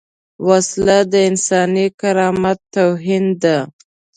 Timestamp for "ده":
3.41-3.57